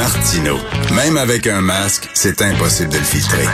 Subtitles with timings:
[0.00, 0.56] Martino.
[0.94, 3.44] Même avec un masque, c'est impossible de le filtrer.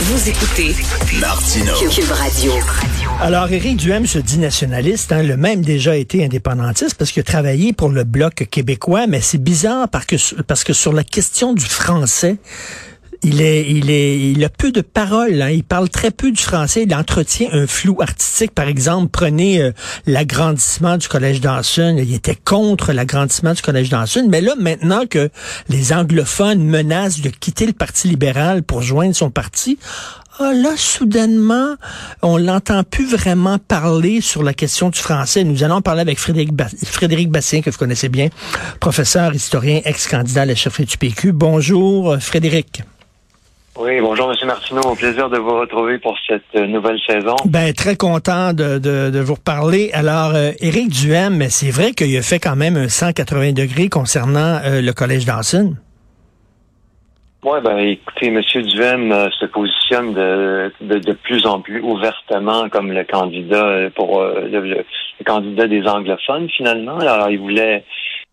[0.00, 0.76] Vous écoutez
[1.18, 1.72] Martino.
[1.88, 2.52] Cube Radio.
[3.22, 7.24] Alors, Éric Duhem se dit nationaliste, hein, le même déjà été indépendantiste parce qu'il a
[7.24, 11.54] travaillé pour le Bloc québécois, mais c'est bizarre parce que, parce que sur la question
[11.54, 12.36] du français,
[13.24, 15.40] il est, il est, il a peu de paroles.
[15.42, 15.50] Hein.
[15.50, 16.82] Il parle très peu du français.
[16.82, 18.52] Il entretient un flou artistique.
[18.52, 19.72] Par exemple, prenez euh,
[20.06, 21.96] l'agrandissement du collège Dawson.
[21.98, 24.26] Il était contre l'agrandissement du collège Dawson.
[24.28, 25.30] Mais là, maintenant que
[25.68, 29.78] les anglophones menacent de quitter le Parti libéral pour joindre son parti,
[30.38, 31.76] ah, là, soudainement,
[32.22, 35.44] on l'entend plus vraiment parler sur la question du français.
[35.44, 36.52] Nous allons parler avec Frédéric,
[37.30, 38.28] Bastien, que vous connaissez bien,
[38.80, 41.32] professeur, historien, ex-candidat à la chefferie du PQ.
[41.32, 42.82] Bonjour, Frédéric.
[43.84, 47.34] Oui, bonjour Monsieur Martineau, au plaisir de vous retrouver pour cette euh, nouvelle saison.
[47.46, 49.90] Ben très content de, de, vous reparler.
[49.92, 54.60] Alors, euh, Éric Duhem, c'est vrai qu'il a fait quand même un 180 degrés concernant
[54.64, 55.74] euh, le collège Dawson.
[57.44, 63.02] Oui, ben écoutez, Monsieur Duhem se positionne de, de, plus en plus ouvertement comme le
[63.02, 64.84] candidat pour le,
[65.26, 67.00] candidat des anglophones finalement.
[67.00, 67.84] Alors, il voulait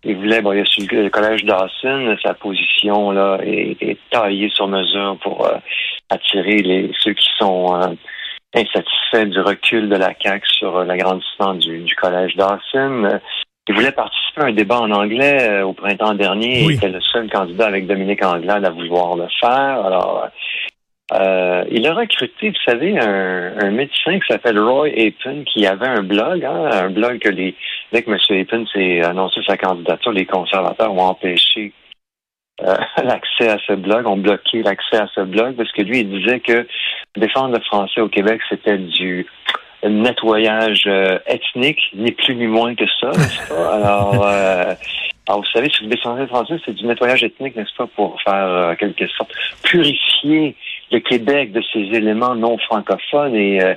[0.04, 4.68] il voulait, bon, il a su le collège Dawson, sa position là est, taillée sur
[4.68, 5.58] mesure pour euh,
[6.10, 7.88] attirer les ceux qui sont euh,
[8.56, 13.20] insatisfaits du recul de la CAQ sur euh, l'agrandissement du, du, collège Dawson.
[13.68, 16.64] Il voulait participer à un débat en anglais au printemps dernier.
[16.64, 19.86] Il était le seul candidat avec Dominique Anglade à vouloir le faire.
[19.86, 20.30] Alors,
[21.12, 25.88] euh, il a recruté, vous savez, un, un médecin qui s'appelle Roy Apin, qui avait
[25.88, 27.56] un blog, hein, un blog que les,
[27.92, 28.42] dès que M.
[28.42, 31.74] Apin s'est annoncé sa candidature, les conservateurs ont empêché
[32.62, 36.10] euh, l'accès à ce blog, ont bloqué l'accès à ce blog, parce que lui, il
[36.10, 36.68] disait que
[37.16, 39.26] défendre le français au Québec, c'était du
[39.84, 43.76] nettoyage euh, ethnique, ni plus ni moins que ça, n'est-ce pas?
[43.76, 44.26] Alors,
[45.28, 48.20] alors, vous savez, si vous défendez le français, c'est du nettoyage ethnique, n'est-ce pas, pour
[48.24, 49.32] faire, quelque sorte,
[49.64, 50.56] purifier
[50.92, 53.76] le Québec de ces éléments non francophones et, euh,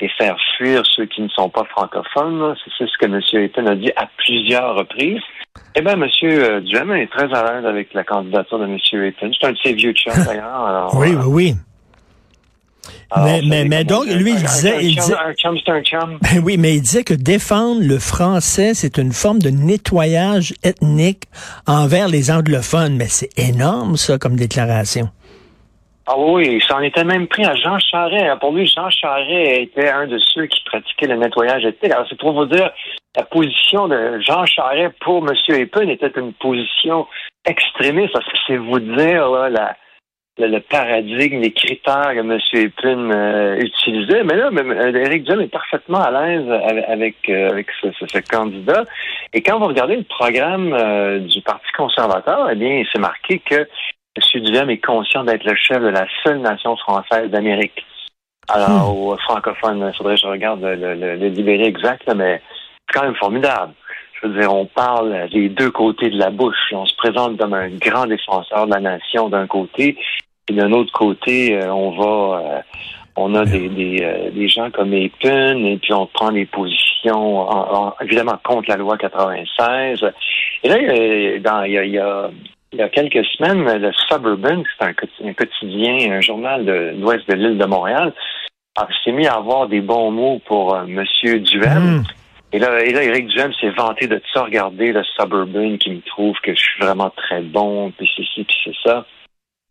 [0.00, 2.54] et faire fuir ceux qui ne sont pas francophones.
[2.78, 3.20] C'est ce que M.
[3.44, 5.22] Eaton a dit à plusieurs reprises.
[5.74, 6.04] Eh bien, M.
[6.24, 6.60] Euh,
[6.94, 8.76] est très à l'aise avec la candidature de M.
[8.76, 9.30] Eaton.
[9.40, 10.90] C'est un de ses vieux chums, d'ailleurs.
[10.94, 11.54] oui, oui, oui.
[13.16, 14.84] mais, mais, mais donc, lui, il disait...
[14.84, 16.18] il disait un chum, c'est un chum.
[16.20, 21.24] Ben oui, mais il disait que défendre le français, c'est une forme de nettoyage ethnique
[21.66, 22.96] envers les anglophones.
[22.96, 25.08] Mais c'est énorme, ça, comme déclaration.
[26.08, 28.38] Ah oui, s'en était même pris à Jean Charest.
[28.38, 31.92] Pour lui, Jean Charest était un de ceux qui pratiquaient le nettoyage ethnique.
[31.92, 32.70] Alors, c'est pour vous dire,
[33.16, 35.34] la position de Jean Charest pour M.
[35.48, 37.08] Epin était une position
[37.44, 38.12] extrémiste.
[38.12, 39.76] Parce que c'est vous dire là,
[40.38, 42.38] le paradigme, les critères que M.
[42.52, 44.22] Epin euh, utilisait.
[44.22, 44.50] Mais là,
[44.94, 46.48] Éric Duhem est parfaitement à l'aise
[46.86, 48.84] avec, avec, euh, ce, candidat.
[49.32, 53.66] Et quand vous regardez le programme euh, du Parti conservateur, eh bien, c'est marqué que
[54.16, 54.42] M.
[54.42, 57.84] Duhem est conscient d'être le chef de la seule nation française d'Amérique.
[58.48, 58.98] Alors, hmm.
[58.98, 62.40] aux francophones, il faudrait que je regarde le, le, libéré exact, mais
[62.88, 63.72] c'est quand même formidable.
[64.14, 66.72] Je veux dire, on parle des deux côtés de la bouche.
[66.72, 69.98] On se présente comme un grand défenseur de la nation d'un côté,
[70.48, 72.60] et d'un autre côté, euh, on va, euh,
[73.16, 77.92] on a des, des, euh, des, gens comme Epin, et puis on prend des positions,
[78.00, 80.04] évidemment, contre la loi 96.
[80.62, 80.78] Et là,
[81.66, 82.30] il y a,
[82.76, 87.34] il y a quelques semaines, le Suburban, c'est un, quotidien, un journal de l'ouest de
[87.34, 88.12] l'île de Montréal,
[89.02, 91.02] s'est mis à avoir des bons mots pour euh, M.
[91.40, 92.00] Duhem.
[92.00, 92.02] Hmm.
[92.52, 96.02] Et là, et là, Éric Duhem s'est vanté de ça, regarder le Suburban qui me
[96.02, 99.06] trouve que je suis vraiment très bon, puis c'est ci, puis c'est ça.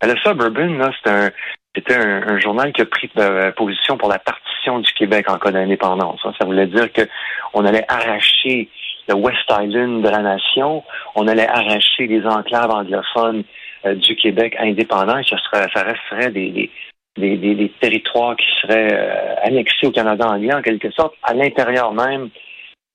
[0.02, 1.30] Le Suburban, là, c'est un,
[1.76, 5.52] c'était un, journal qui a pris euh, position pour la partition du Québec en cas
[5.52, 6.20] d'indépendance.
[6.38, 8.68] Ça voulait dire qu'on allait arracher
[9.08, 10.82] le West Island de la nation.
[11.14, 13.44] On allait arracher les enclaves anglophones
[13.84, 15.22] euh, du Québec indépendant.
[15.24, 16.70] Ça, serait, ça resterait des,
[17.16, 21.34] des, des, des, territoires qui seraient euh, annexés au Canada anglais, en quelque sorte, à
[21.34, 22.30] l'intérieur même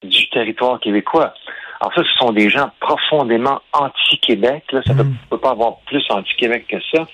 [0.04, 1.34] du territoire québécois.
[1.80, 4.64] Alors ça, ce sont des gens profondément anti-Québec.
[4.72, 5.16] Ça ne mm.
[5.30, 7.06] peut pas avoir plus anti-Québec que ça.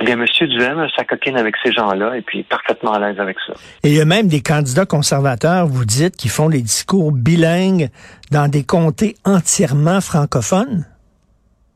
[0.00, 0.24] Eh bien, M.
[0.48, 3.54] Duhem ça coquine avec ces gens-là et puis parfaitement à l'aise avec ça.
[3.82, 7.88] Et il y a même des candidats conservateurs, vous dites, qui font des discours bilingues
[8.30, 10.86] dans des comtés entièrement francophones?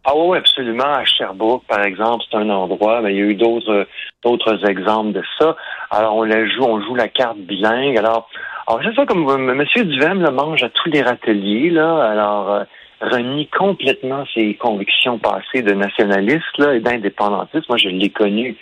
[0.05, 0.85] Ah oui, absolument.
[0.85, 3.87] À Sherbrooke, par exemple, c'est un endroit, mais il y a eu d'autres
[4.25, 5.57] d'autres exemples de ça.
[5.91, 7.97] Alors, on la joue, on joue la carte bilingue.
[7.99, 8.29] Alors,
[8.67, 9.65] alors c'est ça comme M.
[9.75, 12.05] Duhem le mange à tous les râteliers, là.
[12.05, 12.65] Alors, euh,
[13.03, 17.69] renie complètement ses convictions passées de nationaliste là, et d'indépendantiste.
[17.69, 18.57] Moi, je l'ai connu,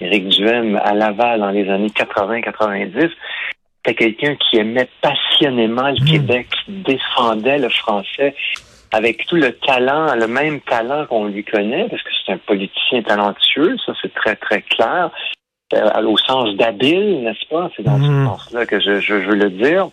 [0.00, 3.10] Éric Duhem, à Laval dans les années 80-90.
[3.84, 6.04] C'était quelqu'un qui aimait passionnément le hmm.
[6.04, 8.34] Québec, qui défendait le français
[8.92, 13.02] avec tout le talent, le même talent qu'on lui connaît, parce que c'est un politicien
[13.02, 15.10] talentueux, ça c'est très très clair,
[15.74, 17.68] euh, au sens d'habile, n'est-ce pas?
[17.76, 18.26] C'est dans ce Mhm.
[18.26, 19.88] sens-là que je, je veux le dire.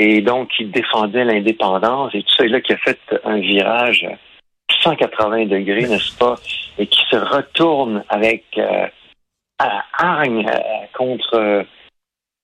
[0.00, 2.14] Et donc, il défendait l'indépendance.
[2.14, 4.06] Et tout ça, et là, qui a fait un virage
[4.82, 6.36] 180 degrés, n'est-ce pas,
[6.78, 8.86] et qui se retourne avec euh,
[9.58, 11.77] à- hargne euh, contre, euh, contre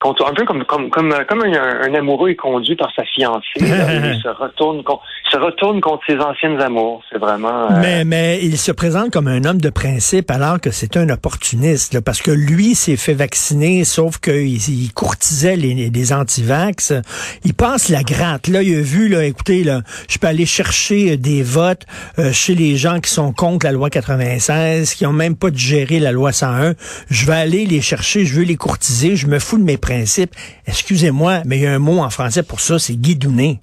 [0.05, 1.53] un peu comme comme comme euh, comme un,
[1.91, 3.61] un amoureux est conduit par sa fiancée.
[3.61, 4.83] là, il se retourne
[5.31, 7.03] se retourne contre ses anciennes amours.
[7.11, 7.71] C'est vraiment.
[7.71, 11.09] euh, Mais, mais il se présente comme un homme de principe alors que c'est un
[11.09, 16.93] opportuniste, là, parce que lui s'est fait vacciner, sauf qu'il il courtisait les, les antivax.
[17.45, 18.49] Il passe la gratte.
[18.49, 21.83] Là, il a vu, là, écoutez, là, je peux aller chercher euh, des votes
[22.19, 26.01] euh, chez les gens qui sont contre la loi 96, qui ont même pas digéré
[26.01, 26.75] la loi 101.
[27.11, 29.94] Je vais aller les chercher, je veux les courtiser, je me fous de mes principes.
[30.67, 33.61] Excusez-moi, mais il y a un mot en français pour ça, c'est guidouner.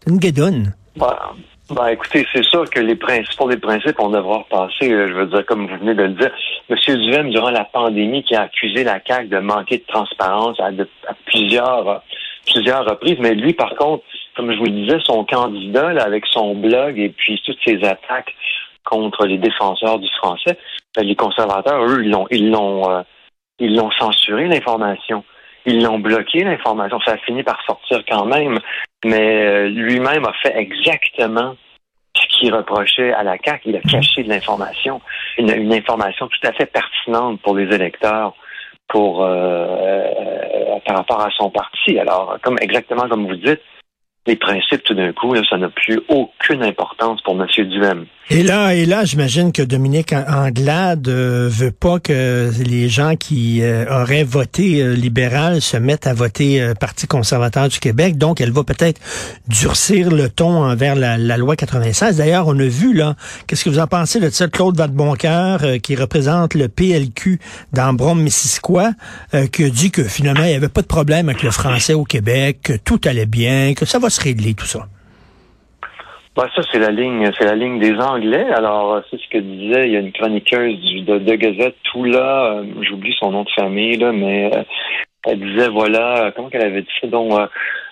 [0.00, 0.74] C'est une guidoune.
[0.96, 1.32] Bah,
[1.70, 5.14] bah, écoutez, c'est sûr que les principes, pour les principes, on devra repasser, euh, je
[5.14, 6.30] veux dire, comme vous venez de le dire.
[6.68, 10.70] Monsieur Duhem, durant la pandémie, qui a accusé la CAQ de manquer de transparence à,
[11.24, 12.02] plusieurs,
[12.46, 14.04] plusieurs reprises, mais lui, par contre,
[14.36, 18.34] comme je vous le disais, son candidat, avec son blog et puis toutes ses attaques
[18.84, 20.58] contre les défenseurs du français,
[20.94, 23.02] ben, les conservateurs, eux, ils l'ont, ils l'ont, euh,
[23.58, 25.24] ils l'ont censuré l'information.
[25.66, 27.00] Ils l'ont bloqué l'information.
[27.00, 28.58] Ça a fini par sortir quand même
[29.04, 31.56] mais euh, lui-même a fait exactement
[32.16, 33.68] ce qu'il reprochait à la CAQ.
[33.68, 35.00] Il a caché de l'information,
[35.38, 38.34] une, une information tout à fait pertinente pour les électeurs
[38.88, 41.98] pour euh, euh, par rapport à son parti.
[41.98, 43.62] Alors, comme exactement comme vous dites,
[44.26, 47.46] les principes, tout d'un coup, ça n'a plus aucune importance pour M.
[47.68, 48.06] Duhem.
[48.30, 53.62] Et là, et là, j'imagine que Dominique Anglade euh, veut pas que les gens qui
[53.62, 58.16] euh, auraient voté euh, libéral se mettent à voter euh, Parti conservateur du Québec.
[58.16, 58.98] Donc, elle va peut-être
[59.48, 62.16] durcir le ton envers la, loi 96.
[62.16, 63.14] D'ailleurs, on a vu là,
[63.46, 67.38] qu'est-ce que vous en pensez de ça, Claude Vadeboncoeur, qui représente le PLQ
[67.74, 68.92] d'Ambrom Missisquoi,
[69.34, 71.92] euh, qui a dit que finalement, il n'y avait pas de problème avec le français
[71.92, 74.86] au Québec, que tout allait bien, que ça va régler, tout ça?
[76.36, 78.46] Ben, ça, c'est la ligne, c'est la ligne des Anglais.
[78.56, 82.46] Alors, euh, c'est ce que disait, il y a une chroniqueuse de, de Gazette, Toula,
[82.46, 84.64] euh, j'oublie son nom de famille, là, mais euh,
[85.26, 87.32] elle disait, voilà, euh, comment qu'elle avait dit ça, donc,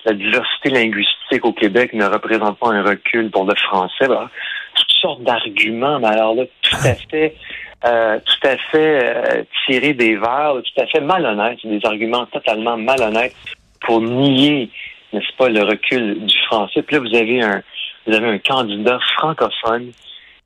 [0.04, 4.08] la diversité linguistique au Québec ne représente pas un recul pour le français.
[4.08, 4.28] Ben,
[4.74, 7.36] toutes sortes d'arguments, mais alors là, tout à fait,
[7.84, 13.36] tout à fait tirés des verres, tout à fait malhonnêtes, des arguments totalement malhonnêtes
[13.82, 14.70] pour nier,
[15.12, 16.82] n'est-ce pas, le recul du français.
[16.82, 17.62] Puis là, vous avez un
[18.06, 19.92] vous avez un candidat francophone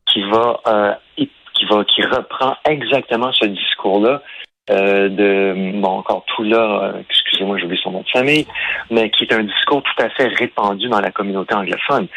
[0.06, 4.22] qui va, euh, qui va, qui reprend exactement ce discours-là
[4.70, 8.46] euh, de, bon, encore tout là, euh, excusez-moi, j'ai oublié son nom de famille,
[8.90, 12.08] mais qui est un discours tout à fait répandu dans la communauté anglophone.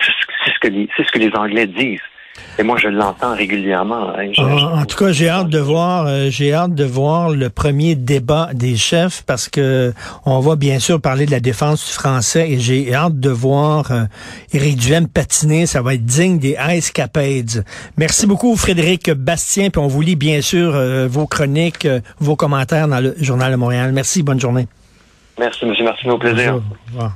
[0.00, 2.00] C'est ce que les, c'est ce que les Anglais disent.
[2.58, 4.10] Et moi, je l'entends régulièrement.
[4.10, 4.30] hein.
[4.32, 7.28] Je- En, je- en tout cas, j'ai hâte de voir, euh, j'ai hâte de voir
[7.30, 9.92] le premier débat des chefs parce que
[10.24, 13.90] on va bien sûr parler de la défense du français et j'ai hâte de voir
[13.90, 14.04] euh,
[14.52, 15.66] Éric Duhem patiner.
[15.66, 17.64] Ça va être digne des Ice Capades.
[17.98, 19.68] Merci beaucoup, Frédéric Bastien.
[19.70, 23.50] Puis on vous lit bien sûr euh, vos chroniques, euh, vos commentaires dans le Journal
[23.52, 23.92] de Montréal.
[23.92, 24.66] Merci, bonne journée.
[25.38, 26.60] Merci, monsieur Martineau, au plaisir.
[26.94, 27.10] Bonjour.